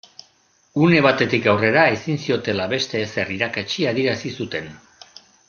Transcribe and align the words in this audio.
Une 0.85 0.95
batetik 1.05 1.49
aurrera 1.51 1.83
ezin 1.97 2.17
ziotela 2.23 2.65
beste 2.73 3.03
ezer 3.09 3.31
irakatsi 3.37 3.87
adierazi 3.93 4.35
zuten. 4.41 4.73